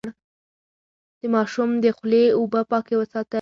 د 1.19 1.21
ماشوم 1.35 1.69
د 1.83 1.85
خولې 1.97 2.23
اوبه 2.37 2.61
پاکې 2.71 2.93
وساتئ. 2.97 3.29